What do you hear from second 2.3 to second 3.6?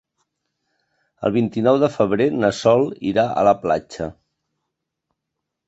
na Sol irà a la